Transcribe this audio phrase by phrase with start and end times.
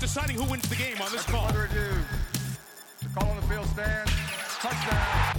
[0.00, 1.46] deciding who wins the game on this call.
[1.48, 1.90] Further ado,
[3.02, 4.10] the call on the field stands.
[4.58, 5.36] Touchdown.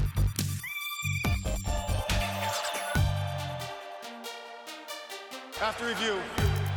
[5.62, 6.18] After review,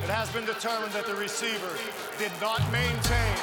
[0.03, 1.79] it has been determined that the receiver
[2.19, 3.37] did not maintain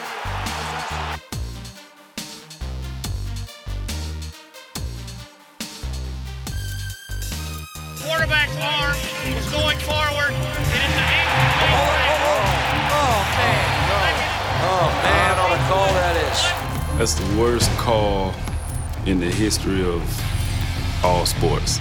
[16.98, 18.34] That's the worst call
[19.08, 20.04] in the history of
[21.04, 21.80] all sports.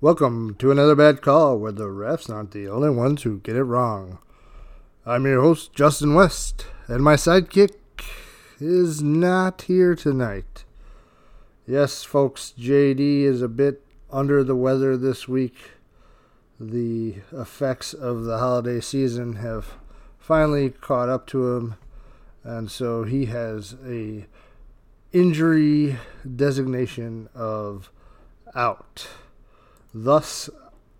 [0.00, 3.64] Welcome to another bad call where the refs aren't the only ones who get it
[3.64, 4.18] wrong.
[5.04, 7.72] I'm your host, Justin West, and my sidekick
[8.60, 10.64] is not here tonight.
[11.66, 13.82] Yes, folks, JD is a bit
[14.12, 15.56] under the weather this week.
[16.60, 19.74] The effects of the holiday season have
[20.26, 21.76] finally caught up to him,
[22.42, 24.26] and so he has a
[25.12, 25.96] injury
[26.34, 27.92] designation of
[28.52, 29.06] out.
[29.94, 30.50] Thus,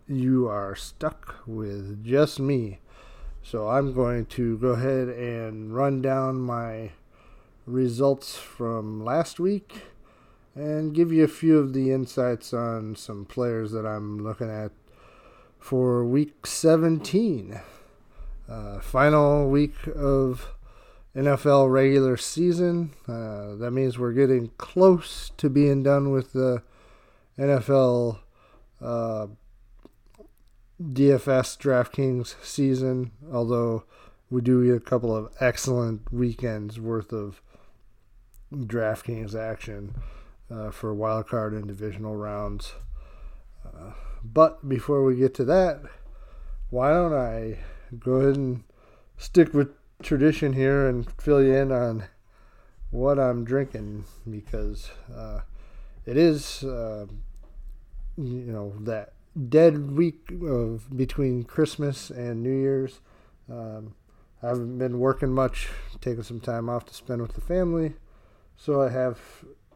[0.07, 2.79] you are stuck with just me.
[3.43, 6.93] So I'm going to go ahead and run down my
[7.67, 9.87] results from last week
[10.55, 14.71] and give you a few of the insights on some players that I'm looking at
[15.59, 17.61] for week 17.
[18.49, 20.49] Uh, final week of
[21.17, 22.93] NFL regular season.
[23.09, 26.63] Uh, that means we're getting close to being done with the
[27.39, 28.19] NFL
[28.81, 29.27] uh,
[30.81, 33.85] DFS DraftKings season, although
[34.31, 37.41] we do get a couple of excellent weekends worth of
[38.53, 39.95] DraftKings action
[40.51, 42.75] uh, for wild card and divisional rounds.
[43.65, 45.81] Uh, but before we get to that,
[46.71, 47.59] why don't I
[47.99, 48.65] go ahead and
[49.17, 49.71] stick with
[50.03, 52.05] tradition here and fill you in on
[52.91, 55.41] what I'm drinking because uh,
[56.05, 57.07] it is, uh,
[58.17, 59.13] you know, that
[59.49, 63.01] dead week of between Christmas and New Year's.
[63.51, 63.95] Um,
[64.43, 65.69] I haven't been working much,
[66.01, 67.95] taking some time off to spend with the family,
[68.57, 69.19] so I have,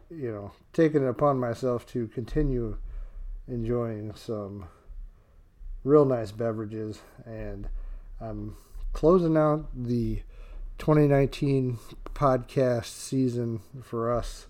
[0.09, 2.77] you know, taken it upon myself to continue
[3.47, 4.65] enjoying some
[5.83, 7.67] real nice beverages, and
[8.21, 8.55] I'm
[8.93, 10.21] closing out the
[10.77, 11.79] 2019
[12.13, 14.47] podcast season for us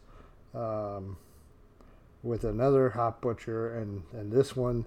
[0.54, 1.18] um,
[2.22, 4.86] with another hop butcher, and and this one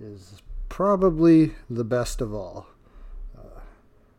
[0.00, 2.66] is probably the best of all.
[3.38, 3.60] Uh,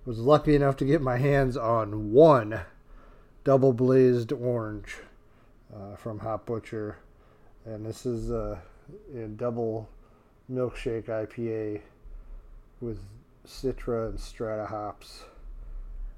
[0.06, 2.62] was lucky enough to get my hands on one
[3.44, 4.98] double blazed orange
[5.76, 6.98] uh, from Hop Butcher,
[7.66, 8.62] and this is a,
[9.16, 9.90] a double
[10.50, 11.82] milkshake IPA
[12.80, 13.00] with
[13.48, 15.24] Citra and Strata hops,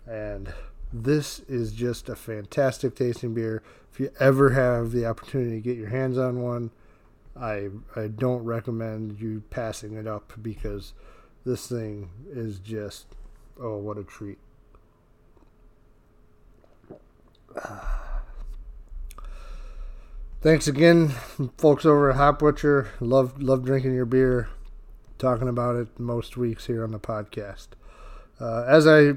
[0.07, 0.53] and
[0.91, 3.61] this is just a fantastic tasting beer.
[3.91, 6.71] If you ever have the opportunity to get your hands on one,
[7.39, 10.93] I I don't recommend you passing it up because
[11.45, 13.15] this thing is just
[13.61, 14.39] oh what a treat.
[20.41, 21.09] Thanks again,
[21.57, 22.89] folks over at Hop Butcher.
[22.99, 24.49] Love love drinking your beer,
[25.19, 27.67] talking about it most weeks here on the podcast.
[28.39, 29.15] Uh, as I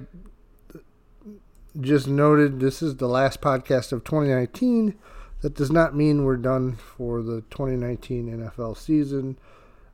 [1.81, 4.95] just noted, this is the last podcast of 2019.
[5.41, 9.39] That does not mean we're done for the 2019 NFL season.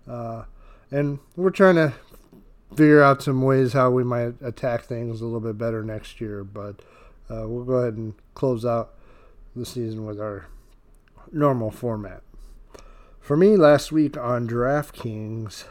[0.08, 0.44] Uh,
[0.91, 1.94] and we're trying to
[2.75, 6.42] figure out some ways how we might attack things a little bit better next year.
[6.42, 6.80] But
[7.30, 8.94] uh, we'll go ahead and close out
[9.54, 10.46] the season with our
[11.32, 12.22] normal format.
[13.20, 15.64] For me, last week on DraftKings,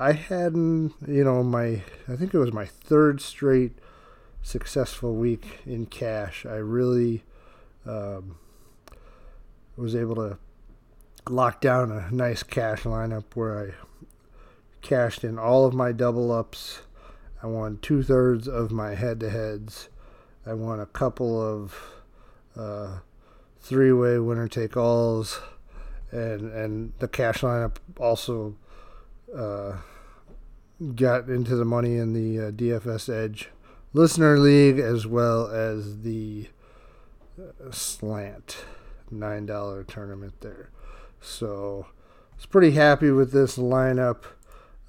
[0.00, 3.72] I hadn't, you know, my, I think it was my third straight
[4.40, 6.46] successful week in cash.
[6.46, 7.22] I really
[7.84, 8.38] um,
[9.76, 10.38] was able to
[11.28, 13.74] lock down a nice cash lineup where I
[14.80, 16.80] cashed in all of my double ups.
[17.42, 19.90] I won two thirds of my head to heads.
[20.46, 21.76] I won a couple of
[22.56, 23.00] uh,
[23.60, 25.42] three way winner take alls,
[26.10, 28.56] and and the cash lineup also
[29.36, 29.76] uh,
[30.94, 33.48] got into the money in the uh, DFS Edge
[33.92, 36.48] Listener League as well as the
[37.38, 38.64] uh, Slant
[39.10, 40.70] nine dollar tournament there.
[41.20, 44.24] So I was pretty happy with this lineup.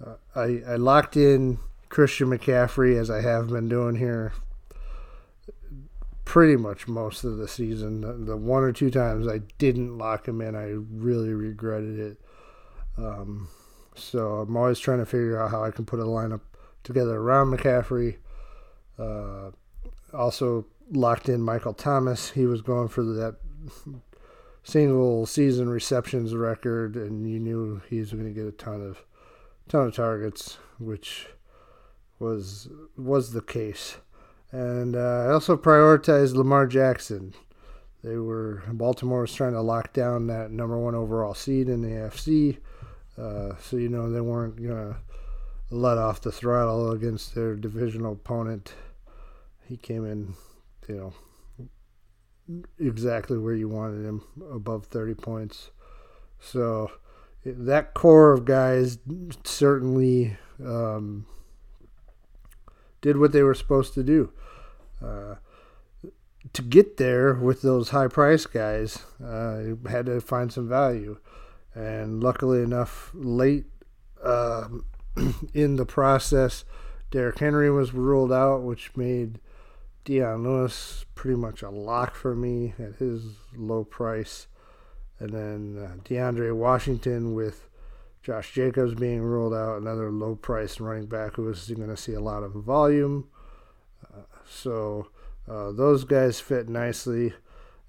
[0.04, 1.60] Uh, I I locked in
[1.90, 4.34] Christian McCaffrey as I have been doing here
[6.24, 8.00] pretty much most of the season.
[8.00, 12.18] The, the, one or two times I didn't lock him in, I really regretted it.
[12.98, 13.50] Um,
[13.96, 16.42] So I'm always trying to figure out how I can put a lineup
[16.84, 18.18] together around McCaffrey.
[18.98, 19.52] Uh,
[20.14, 22.32] also locked in Michael Thomas.
[22.32, 23.38] He was going for that
[24.64, 29.04] single season receptions record, and you knew he was going to get a ton of
[29.68, 31.28] ton of targets, which
[32.20, 33.98] was was the case.
[34.52, 37.34] And uh, I also prioritized Lamar Jackson.
[38.04, 41.90] They were Baltimore was trying to lock down that number one overall seed in the
[41.90, 42.58] AFC,
[43.22, 44.98] uh, so you know they weren't gonna
[45.70, 48.74] let off the throttle against their divisional opponent.
[49.68, 50.34] He came in,
[50.88, 51.14] you
[52.48, 55.72] know, exactly where you wanted him, above 30 points.
[56.40, 56.92] So
[57.46, 58.98] that core of guys
[59.44, 61.26] certainly um,
[63.02, 64.32] did what they were supposed to do.
[65.02, 65.36] Uh,
[66.54, 71.18] to get there with those high price guys, uh, had to find some value.
[71.74, 73.66] And luckily enough, late
[74.24, 74.68] uh,
[75.54, 76.66] in the process,
[77.12, 79.40] Derrick Henry was ruled out, which made
[80.04, 83.24] Dion Lewis pretty much a lock for me at his
[83.56, 84.48] low price.
[85.20, 87.70] And then uh, DeAndre Washington with
[88.24, 92.14] Josh Jacobs being ruled out, another low price running back who is going to see
[92.14, 93.28] a lot of volume.
[94.12, 95.08] Uh, so
[95.48, 97.34] uh, those guys fit nicely.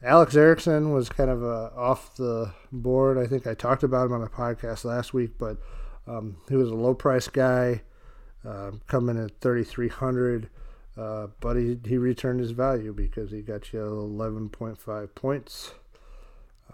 [0.05, 3.19] Alex Erickson was kind of uh, off the board.
[3.19, 5.59] I think I talked about him on the podcast last week, but
[6.09, 7.83] um, he was a low price guy,
[8.45, 10.49] uh, coming at 3,300.
[10.97, 15.73] Uh, but he, he returned his value because he got you 11.5 points.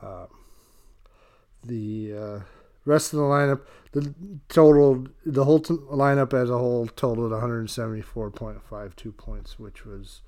[0.01, 0.27] Uh,
[1.63, 2.41] the uh,
[2.85, 3.61] rest of the lineup,
[3.93, 4.15] the
[4.49, 10.23] total, the whole t- lineup as a whole totaled 174.52 points, which was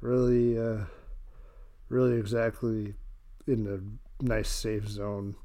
[0.00, 0.84] really, uh,
[1.88, 2.94] really exactly
[3.46, 3.82] in the
[4.20, 5.36] nice safe zone.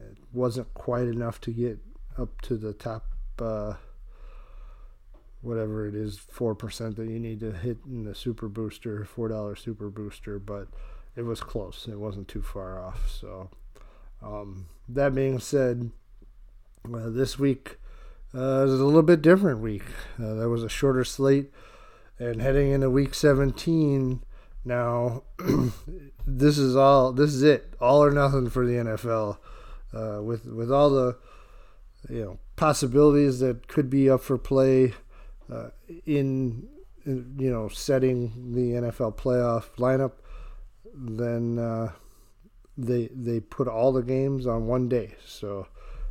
[0.00, 1.78] It wasn't quite enough to get
[2.18, 3.06] up to the top,
[3.38, 3.74] uh,
[5.40, 9.28] whatever it is, four percent that you need to hit in the super booster, four
[9.28, 10.68] dollar super booster, but
[11.14, 11.86] it was close.
[11.90, 13.10] It wasn't too far off.
[13.10, 13.50] So,
[14.22, 15.90] um, that being said,
[16.92, 17.78] uh, this week
[18.34, 19.84] uh, is a little bit different week.
[20.18, 21.50] Uh, there was a shorter slate,
[22.18, 24.22] and heading into week 17
[24.64, 25.24] now,
[26.26, 27.12] this is all.
[27.12, 27.74] This is it.
[27.80, 29.38] All or nothing for the NFL.
[29.92, 31.16] Uh, with with all the
[32.08, 34.94] you know possibilities that could be up for play
[35.52, 35.68] uh,
[36.06, 36.68] in,
[37.04, 40.12] in, you know setting the NFL playoff lineup,
[40.94, 41.92] then uh,
[42.78, 45.16] they they put all the games on one day.
[45.26, 45.66] So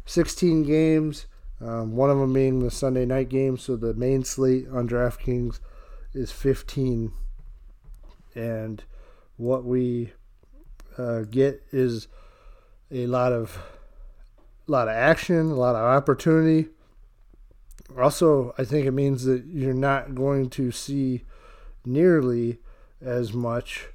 [0.05, 1.25] 16 games,
[1.61, 3.57] um, one of them being the Sunday night game.
[3.57, 5.59] So the main slate on DraftKings
[6.13, 7.13] is 15,
[8.35, 8.83] and
[9.37, 10.13] what we
[10.97, 12.07] uh, get is
[12.91, 13.57] a lot of
[14.67, 16.69] a lot of action, a lot of opportunity.
[17.97, 21.23] Also, I think it means that you're not going to see
[21.85, 22.59] nearly
[23.01, 23.87] as much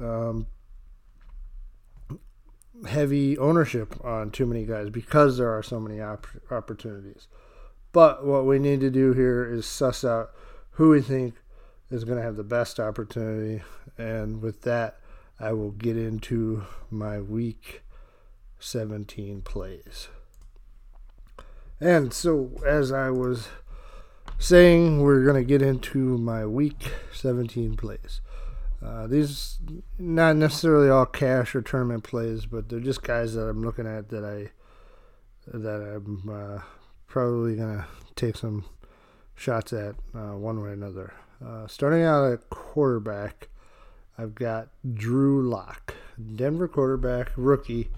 [0.00, 0.46] um,
[2.88, 7.26] heavy ownership on too many guys because there are so many op- opportunities.
[7.92, 10.30] But what we need to do here is suss out
[10.72, 11.34] who we think
[11.90, 13.62] is going to have the best opportunity.
[13.96, 14.98] And with that,
[15.38, 17.82] I will get into my week
[18.58, 20.08] 17 plays.
[21.80, 23.48] And so, as I was
[24.38, 28.20] saying, we're going to get into my week 17 plays.
[28.84, 29.58] Uh, these
[29.98, 34.10] not necessarily all cash or tournament plays, but they're just guys that I'm looking at
[34.10, 34.50] that I
[35.46, 36.60] that I'm uh,
[37.06, 38.64] probably gonna take some
[39.34, 41.14] shots at uh, one way or another.
[41.44, 43.48] Uh, starting out at quarterback,
[44.18, 45.94] I've got Drew Lock,
[46.36, 47.90] Denver quarterback, rookie.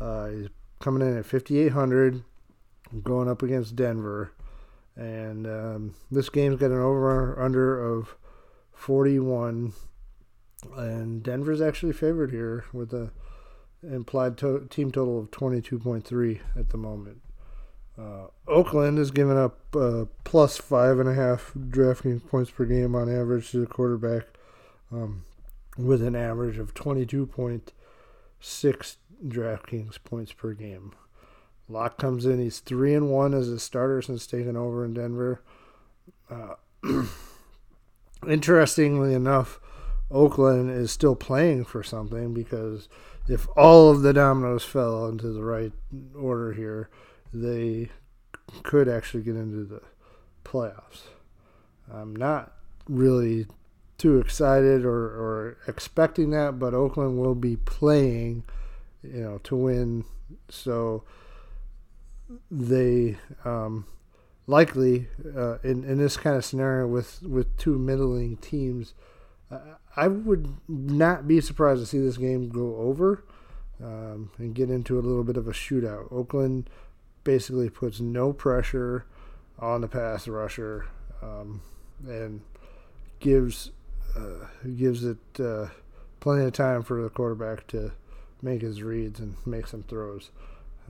[0.00, 0.48] Uh, he's
[0.80, 2.22] coming in at 5,800,
[3.02, 4.32] going up against Denver.
[4.96, 8.16] And um, this game's got an over under of
[8.74, 9.72] 41.
[10.76, 13.10] And Denver's actually favored here with a
[13.82, 17.20] implied to- team total of 22.3 at the moment.
[17.98, 22.94] Uh, Oakland is giving up uh, plus five and a half DraftKings points per game
[22.94, 24.28] on average to the quarterback,
[24.90, 25.24] um,
[25.76, 28.96] with an average of 22.6
[29.26, 30.92] DraftKings points per game.
[31.68, 32.38] Lock comes in.
[32.38, 35.42] He's three and one as a starter since taking over in Denver.
[36.30, 36.54] Uh,
[38.28, 39.60] interestingly enough,
[40.10, 42.88] Oakland is still playing for something because
[43.28, 45.72] if all of the dominoes fell into the right
[46.14, 46.90] order here,
[47.32, 47.90] they
[48.62, 49.80] could actually get into the
[50.44, 51.02] playoffs.
[51.92, 52.52] I'm not
[52.88, 53.46] really
[53.98, 58.44] too excited or, or expecting that, but Oakland will be playing,
[59.02, 60.04] you know, to win.
[60.48, 61.04] So
[62.50, 63.86] they um,
[64.46, 68.94] likely uh, in in this kind of scenario with with two middling teams,
[69.50, 69.58] uh,
[69.96, 73.24] I would not be surprised to see this game go over
[73.82, 76.10] um, and get into a little bit of a shootout.
[76.12, 76.68] Oakland
[77.24, 79.04] basically puts no pressure
[79.58, 80.86] on the pass rusher
[81.22, 81.60] um,
[82.06, 82.40] and
[83.20, 83.70] gives
[84.16, 85.66] uh, gives it uh,
[86.20, 87.92] plenty of time for the quarterback to
[88.42, 90.30] make his reads and make some throws.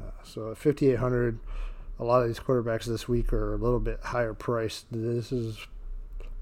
[0.00, 1.38] Uh, so at 5,800,
[1.98, 4.86] a lot of these quarterbacks this week are a little bit higher priced.
[4.90, 5.58] This is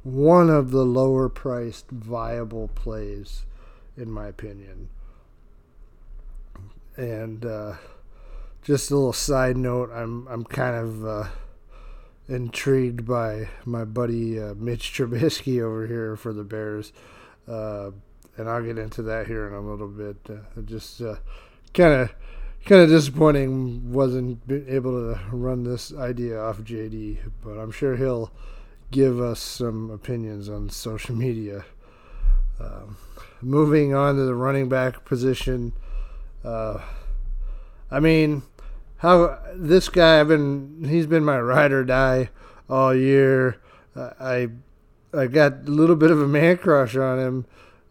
[0.02, 3.42] one of the lower priced viable plays,
[3.96, 4.88] in my opinion.
[6.96, 7.74] And uh,
[8.62, 11.28] just a little side note, I'm I'm kind of uh,
[12.28, 16.92] intrigued by my buddy uh, Mitch Trubisky over here for the Bears,
[17.48, 17.90] uh,
[18.36, 20.16] and I'll get into that here in a little bit.
[20.28, 21.00] Uh, just
[21.72, 22.14] kind of
[22.64, 28.30] kind of disappointing wasn't able to run this idea off JD, but I'm sure he'll
[28.90, 31.64] give us some opinions on social media.
[32.58, 32.96] Um,
[33.40, 35.72] moving on to the running back position,
[36.44, 36.80] uh,
[37.90, 38.42] I mean,
[39.00, 42.30] how this guy I've been he's been my ride or die
[42.68, 43.56] all year.
[43.96, 44.48] Uh, I
[45.12, 47.46] I got a little bit of a man crush on him.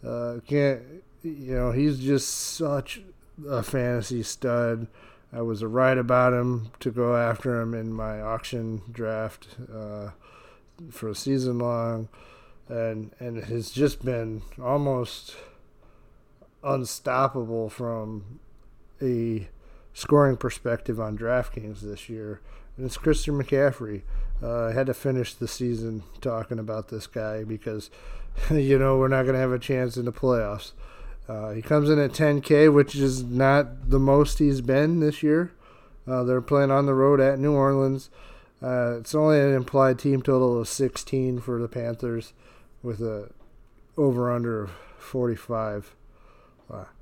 [0.05, 0.81] Uh, can't
[1.23, 3.01] you know he's just such
[3.47, 4.87] a fantasy stud.
[5.33, 10.11] I was right about him to go after him in my auction draft uh,
[10.91, 12.07] for a season long,
[12.67, 15.35] and and it has just been almost
[16.63, 18.39] unstoppable from
[19.01, 19.47] a
[19.93, 22.41] scoring perspective on DraftKings this year.
[22.77, 24.01] And it's Christian McCaffrey.
[24.41, 27.89] Uh, I had to finish the season talking about this guy because,
[28.51, 30.71] you know, we're not going to have a chance in the playoffs.
[31.27, 35.51] Uh, he comes in at 10K, which is not the most he's been this year.
[36.07, 38.09] Uh, they're playing on the road at New Orleans.
[38.63, 42.33] Uh, it's only an implied team total of 16 for the Panthers,
[42.81, 43.29] with a
[43.95, 45.95] over under of 45.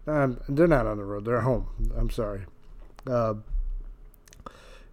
[0.08, 1.68] Um, they're not on the road; they're home.
[1.98, 2.46] I'm sorry.
[3.08, 3.36] Uh,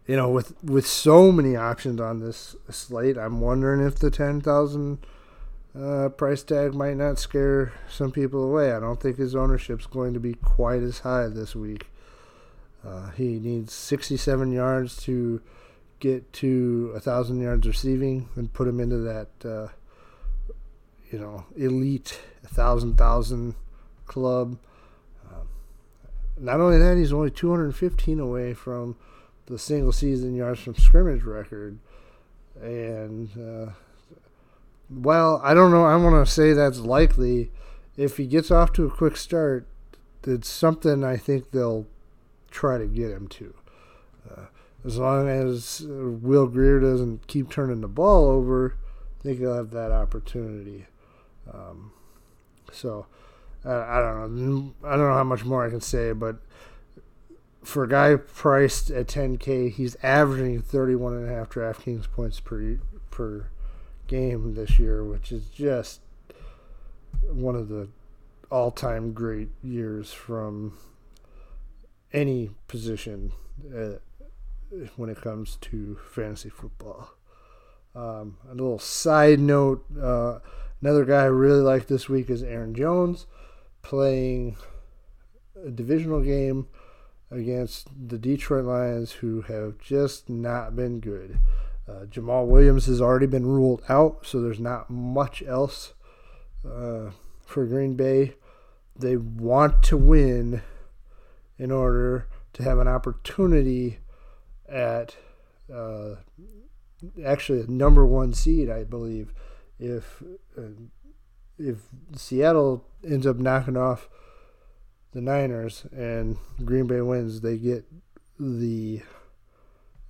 [0.06, 4.98] you know, with with so many options on this slate, I'm wondering if the 10,000
[5.78, 8.72] uh, price tag might not scare some people away.
[8.72, 11.86] I don't think his ownership's going to be quite as high this week.
[12.86, 15.40] Uh, he needs 67 yards to
[16.00, 19.68] get to a thousand yards receiving and put him into that, uh,
[21.10, 23.54] you know, elite thousand thousand
[24.06, 24.58] club.
[26.38, 28.96] Not only that, he's only 215 away from
[29.46, 31.78] the single season yards from scrimmage record,
[32.60, 33.72] and uh,
[34.90, 35.84] well, I don't know.
[35.84, 37.50] I want to say that's likely.
[37.96, 39.66] If he gets off to a quick start,
[40.24, 41.86] it's something I think they'll
[42.50, 43.54] try to get him to.
[44.28, 44.44] Uh,
[44.84, 48.76] as long as Will Grier doesn't keep turning the ball over,
[49.20, 50.86] I think he'll have that opportunity.
[51.52, 51.92] Um,
[52.72, 53.06] so
[53.64, 54.74] I don't know.
[54.84, 56.36] I don't know how much more I can say, but
[57.62, 62.78] for a guy priced at 10K, he's averaging 31 and a half DraftKings points per
[63.10, 63.46] per
[64.06, 66.00] game this year, which is just
[67.22, 67.88] one of the
[68.50, 70.76] all-time great years from
[72.12, 73.32] any position
[73.74, 73.94] uh,
[74.96, 77.10] when it comes to fantasy football.
[77.94, 80.40] Um, a little side note: uh,
[80.82, 83.26] another guy I really like this week is Aaron Jones,
[83.84, 84.56] playing
[85.64, 86.66] a divisional game
[87.30, 91.38] against the Detroit Lions, who have just not been good.
[91.88, 95.92] Uh, Jamaal Williams has already been ruled out, so there's not much else
[96.64, 97.10] uh,
[97.44, 98.34] for Green Bay.
[98.96, 100.62] They want to win
[101.58, 103.98] in order to have an opportunity
[104.68, 105.16] at
[105.72, 106.16] uh,
[107.24, 109.32] actually a number one seed, I believe.
[109.78, 110.22] If
[110.56, 110.62] uh,
[111.58, 111.78] if
[112.16, 114.08] Seattle ends up knocking off
[115.12, 117.84] the Niners and Green Bay wins, they get
[118.38, 119.02] the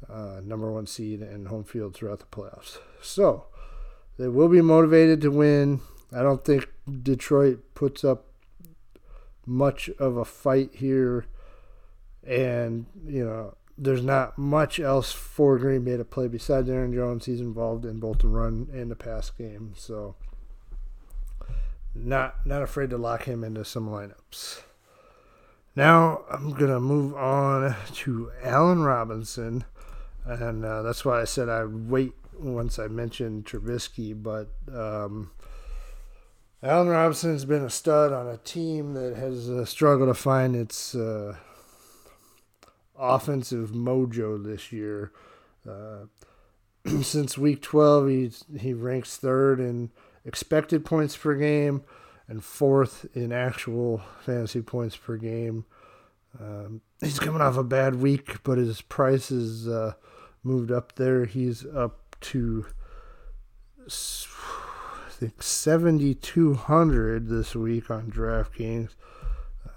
[0.09, 2.79] uh, number one seed and home field throughout the playoffs.
[3.03, 3.47] So
[4.19, 5.81] they will be motivated to win.
[6.13, 6.69] I don't think
[7.03, 8.27] Detroit puts up
[9.47, 11.27] much of a fight here,
[12.27, 17.27] and you know there's not much else for Green Bay to play besides Aaron Jones.
[17.27, 20.15] He's involved in both the run and the pass game, so
[21.95, 24.63] not not afraid to lock him into some lineups.
[25.77, 29.65] Now I'm gonna move on to Allen Robinson
[30.25, 34.21] and uh, that's why I said I'd wait once I mentioned Trubisky.
[34.21, 35.31] But um,
[36.63, 40.95] Allen Robinson's been a stud on a team that has uh, struggled to find its
[40.95, 41.37] uh,
[42.99, 45.13] offensive mojo this year.
[45.69, 46.07] Uh,
[47.03, 49.91] since week 12, he he ranks third in
[50.25, 51.83] expected points per game
[52.29, 55.65] and fourth in actual fantasy points per game.
[56.41, 59.95] Um, he's coming off a bad week, but his price uh,
[60.43, 61.25] moved up there.
[61.27, 62.67] He's up to
[63.87, 68.95] I think 7,200 this week on DraftKings.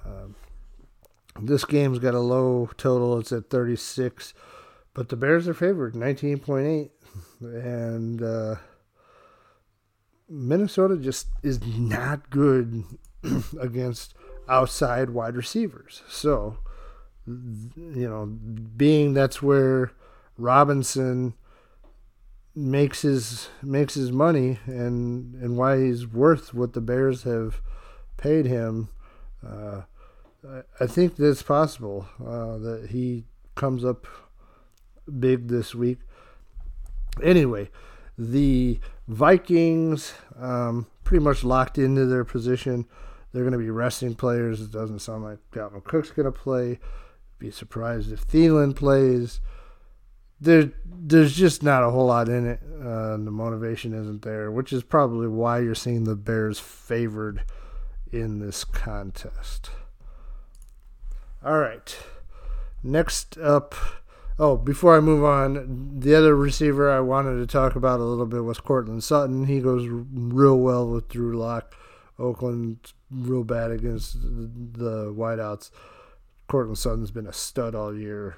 [0.06, 0.36] Um,
[1.42, 3.20] this game's got a low total.
[3.20, 4.34] It's at 36,
[4.94, 6.90] but the Bears are favored 19.8,
[7.42, 8.56] and uh,
[10.30, 12.84] Minnesota just is not good
[13.60, 14.14] against
[14.50, 16.02] outside wide receivers.
[16.10, 16.58] So,
[17.26, 19.92] you know, being that's where
[20.38, 21.34] Robinson
[22.56, 27.62] makes his makes his money and and why he's worth what the Bears have
[28.18, 28.90] paid him.
[29.46, 29.82] Uh,
[30.80, 34.08] I think that's possible uh, that he comes up
[35.20, 36.00] big this week.
[37.22, 37.70] Anyway,
[38.18, 42.86] the Vikings um, pretty much locked into their position.
[43.32, 44.62] They're going to be resting players.
[44.62, 46.80] It doesn't sound like Dalvin Cook's going to play.
[47.40, 49.40] Be surprised if Thielen plays
[50.40, 52.60] there there's just not a whole lot in it.
[52.80, 57.44] Uh, the motivation isn't there, which is probably why you're seeing the Bears favored
[58.12, 59.70] in this contest.
[61.44, 61.98] All right.
[62.84, 63.76] Next up,
[64.40, 68.26] oh, before I move on, the other receiver I wanted to talk about a little
[68.26, 69.46] bit was Courtland Sutton.
[69.46, 71.76] He goes real well with Drew Lock.
[72.20, 75.70] Oakland real bad against the wideouts.
[76.48, 78.38] Courtland Sutton's been a stud all year.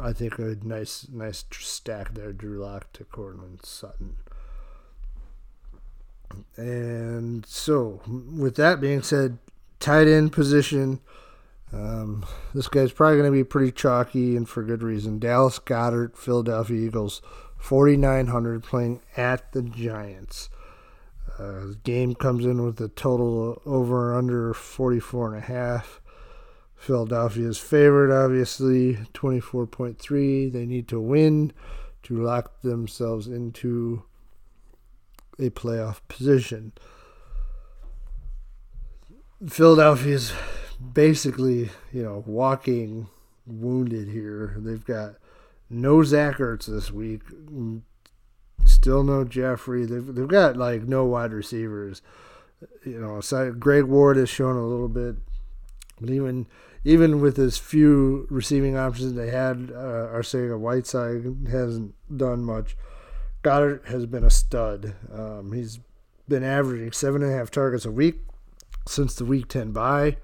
[0.00, 4.16] I think a nice nice stack there, Drew Lock to Courtland Sutton.
[6.56, 9.38] And so, with that being said,
[9.78, 11.00] tight end position.
[11.72, 15.18] Um, this guy's probably going to be pretty chalky and for good reason.
[15.18, 17.22] Dallas Goedert, Philadelphia Eagles,
[17.58, 20.50] 4,900 playing at the Giants.
[21.38, 26.00] Uh, the game comes in with a total over under 44 and a half.
[26.76, 30.52] Philadelphia's favorite, obviously, 24.3.
[30.52, 31.52] They need to win
[32.04, 34.02] to lock themselves into
[35.38, 36.72] a playoff position.
[39.46, 40.32] Philadelphia's
[40.92, 43.08] basically, you know, walking
[43.46, 44.54] wounded here.
[44.58, 45.16] They've got
[45.68, 47.22] no Zach Ertz this week,
[48.64, 49.86] still no Jeffery.
[49.86, 52.02] They've, they've got like no wide receivers.
[52.84, 55.16] You know, Greg Ward has shown a little bit,
[56.00, 56.46] but even
[56.84, 62.76] even with as few receiving options they had, uh, Arcega Whiteside hasn't done much.
[63.42, 64.94] Goedert has been a stud.
[65.12, 65.78] Um, he's
[66.28, 68.20] been averaging seven and a half targets a week
[68.86, 70.16] since the week 10 bye.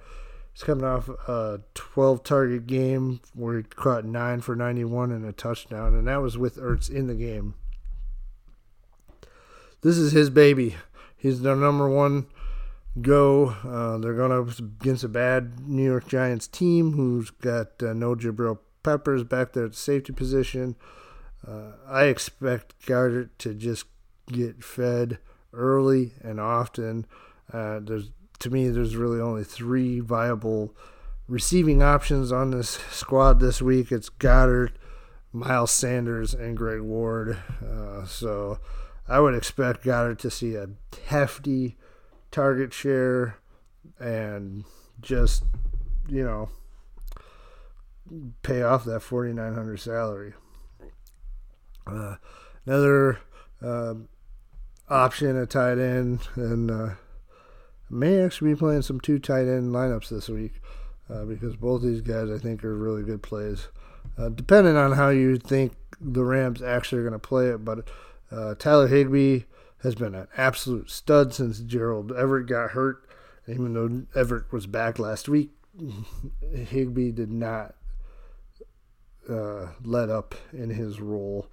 [0.57, 5.33] He's coming off a 12 target game where he caught 9 for 91 and a
[5.33, 7.57] touchdown, and that was with Ertz in the game.
[9.83, 10.77] This is his baby.
[11.15, 12.29] He's their number one
[13.03, 13.49] go.
[13.49, 18.15] Uh, they're going up against a bad New York Giants team who's got uh, no
[18.15, 20.75] Jabril Peppers back there at the safety position.
[21.47, 23.85] Uh, I expect Goedert to just
[24.33, 25.19] get fed
[25.53, 27.05] early and often.
[27.53, 28.09] Uh, there's
[28.41, 30.75] to me, there's really only three viable
[31.29, 33.91] receiving options on this squad this week.
[33.91, 34.73] It's Goedert,
[35.33, 37.39] Miles Sanders, and Greg Ward.
[37.65, 38.59] Uh, so
[39.09, 40.69] I would expect Goedert to see a
[41.07, 41.77] hefty
[42.31, 43.39] target share
[43.99, 44.65] and
[45.01, 45.45] just,
[46.09, 46.49] you know,
[48.43, 50.35] pay off that 4900 salary.
[51.87, 52.17] Uh,
[52.65, 53.21] another
[53.63, 53.95] uh,
[54.89, 56.91] option at tight end, and uh,
[57.89, 60.61] may actually be playing some two tight end lineups this week
[61.13, 63.69] uh, because both these guys I think are really good plays.
[64.19, 67.89] Uh, depending on how you think the Rams actually are going to play it, but
[68.31, 69.43] uh, Tyler Higbee
[69.83, 73.03] has been an absolute stud since Gerald Everett got hurt.
[73.49, 75.51] Even though Everett was back last week,
[76.53, 77.77] Higbee did not
[79.29, 81.47] uh, let up in his role.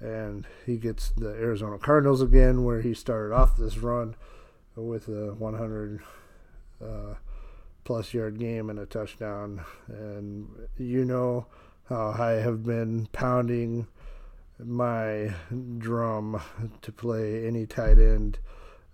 [0.00, 4.16] And he gets the Arizona Cardinals again, where he started off this run
[4.76, 6.00] with a 100
[6.82, 7.14] uh,
[7.84, 9.64] plus yard game and a touchdown.
[9.88, 11.46] And you know
[11.88, 13.86] how I have been pounding
[14.58, 15.34] my
[15.78, 16.40] drum
[16.82, 18.38] to play any tight end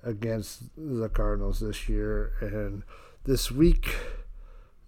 [0.02, 2.82] against the Cardinals this year, and
[3.24, 3.94] this week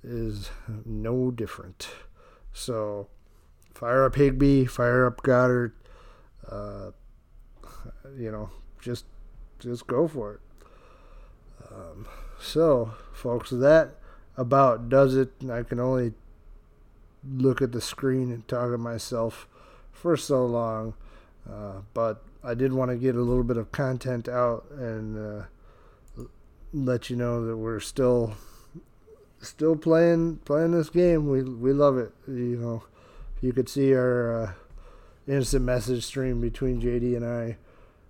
[0.02, 0.50] is
[0.84, 1.88] no different.
[2.52, 3.08] So,
[3.74, 5.72] fire up Higbee, fire up Goedert.
[6.48, 6.90] Uh,
[8.18, 9.06] you know, just
[9.58, 10.40] just go for it.
[11.70, 12.06] Um,
[12.40, 13.96] so, folks, that
[14.36, 15.32] about does it.
[15.50, 16.12] I can only
[17.26, 19.46] look at the screen and talk to myself
[19.92, 20.94] for so long.
[21.50, 26.24] Uh, but I did want to get a little bit of content out and uh,
[26.72, 28.34] let you know that we're still
[29.40, 31.28] still playing playing this game.
[31.28, 32.12] We we love it.
[32.26, 32.84] You know,
[33.40, 34.52] you could see our uh,
[35.26, 37.56] instant message stream between JD and I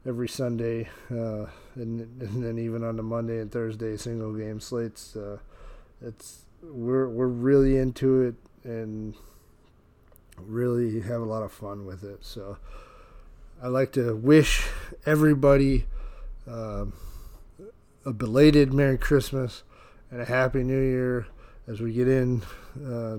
[0.07, 5.17] every Sunday, uh, and and then even on the Monday and Thursday single game slates.
[5.17, 5.39] Uh,
[6.03, 9.15] it's we're we're really into it and
[10.39, 12.25] really have a lot of fun with it.
[12.25, 12.59] So
[13.63, 14.67] I'd like to wish
[15.07, 15.87] everybody
[16.49, 16.87] uh,
[18.05, 19.63] a belated Merry Christmas
[20.11, 21.27] and a Happy New Year
[21.67, 22.43] as we get in
[22.87, 23.19] uh,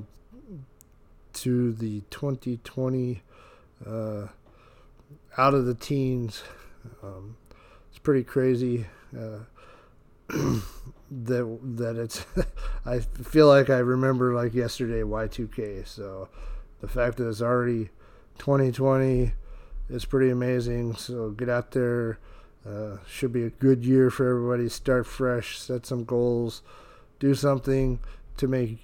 [1.34, 3.21] to the 2020
[3.86, 4.28] uh,
[5.38, 6.43] out of the teens.
[7.04, 7.38] Um,
[7.89, 8.86] it's pretty crazy
[9.17, 9.39] uh,
[11.12, 12.26] that that it's.
[12.86, 15.88] I feel like I remember like yesterday Y2K.
[15.88, 16.30] So
[16.82, 17.89] the fact that it's already
[18.38, 19.34] 2020
[19.89, 20.95] is pretty amazing.
[20.95, 22.19] So get out there.
[22.67, 24.67] Uh, should be a good year for everybody.
[24.69, 26.63] Start fresh, set some goals,
[27.19, 28.00] do something
[28.38, 28.80] to make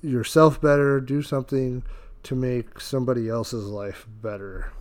[0.00, 1.82] yourself better, do something
[2.22, 4.72] to make somebody else's life better.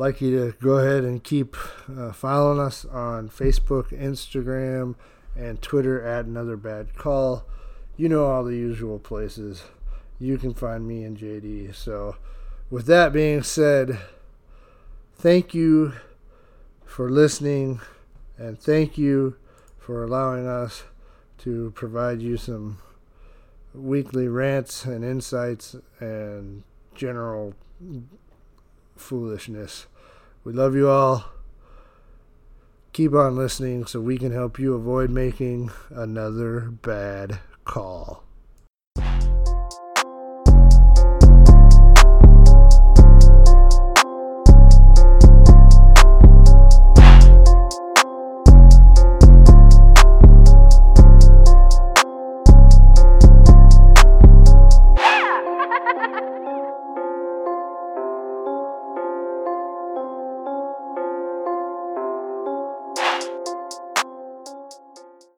[0.00, 1.54] Like you to go ahead and keep
[1.94, 4.94] uh, following us on Facebook, Instagram,
[5.36, 7.44] and Twitter at Another Bad Call.
[7.98, 9.64] You know all the usual places.
[10.18, 11.74] You can find me and JD.
[11.74, 12.16] So,
[12.70, 13.98] with that being said,
[15.16, 15.92] thank you
[16.86, 17.82] for listening
[18.38, 19.36] and thank you
[19.78, 20.84] for allowing us
[21.40, 22.78] to provide you some
[23.74, 26.62] weekly rants and insights and
[26.94, 27.54] general
[28.96, 29.86] foolishness.
[30.42, 31.26] We love you all.
[32.92, 38.24] Keep on listening so we can help you avoid making another bad call.